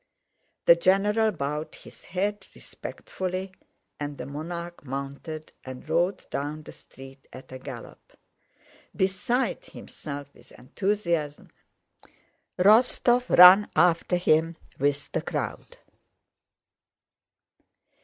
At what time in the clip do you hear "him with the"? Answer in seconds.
14.15-15.21